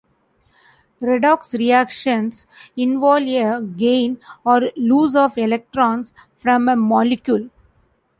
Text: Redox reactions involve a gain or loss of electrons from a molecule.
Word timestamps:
Redox 0.99 1.53
reactions 1.59 2.47
involve 2.75 3.27
a 3.27 3.61
gain 3.61 4.19
or 4.43 4.71
loss 4.75 5.13
of 5.13 5.37
electrons 5.37 6.11
from 6.39 6.67
a 6.67 6.75
molecule. 6.75 7.51